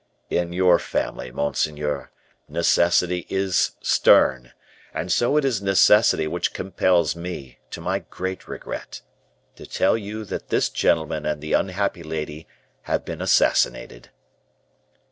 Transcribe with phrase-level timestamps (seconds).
[0.31, 2.09] "In your family, monseigneur,
[2.49, 4.51] necessity is stern.
[4.95, 9.01] And so it is necessity which compels me, to my great regret,
[9.57, 12.47] to tell you that this gentleman and the unhappy lady
[12.89, 14.09] have been assassinated."